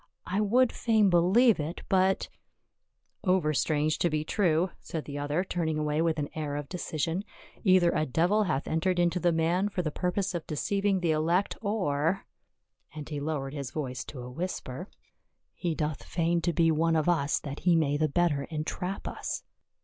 "I 0.35 0.41
would 0.41 0.71
fain 0.71 1.11
believe 1.11 1.59
it, 1.59 1.81
but 1.87 2.27
—""Over 3.23 3.53
strange 3.53 3.99
to 3.99 4.09
be 4.09 4.23
true," 4.23 4.71
said 4.79 5.05
the 5.05 5.19
other, 5.19 5.43
turning 5.43 5.77
away 5.77 6.01
with 6.01 6.17
an 6.17 6.29
air 6.33 6.55
of 6.55 6.67
decision." 6.67 7.23
Either 7.63 7.91
a 7.91 8.07
devil 8.07 8.45
hath 8.45 8.67
entered 8.67 8.97
into 8.97 9.19
the 9.19 9.31
man 9.31 9.69
for 9.69 9.83
the 9.83 9.91
purpose 9.91 10.33
of 10.33 10.47
deceiving 10.47 11.01
the 11.01 11.11
elect, 11.11 11.55
or 11.61 12.25
—"and 12.95 13.09
he 13.09 13.19
lowered 13.19 13.53
his 13.53 13.69
voice 13.69 14.03
to 14.05 14.21
a 14.21 14.31
whisper, 14.31 14.87
SA 14.87 14.87
UL 14.87 14.89
IN 15.73 15.77
JERUSALEM. 15.77 15.89
139" 16.31 16.31
he 16.31 16.33
doth 16.33 16.41
feign 16.41 16.41
to 16.41 16.51
be 16.51 16.71
one 16.71 16.95
of 16.95 17.07
us 17.07 17.39
that 17.39 17.59
he 17.59 17.75
may 17.75 17.95
the 17.95 18.09
better 18.09 18.45
entrap 18.45 19.07
us." 19.07 19.43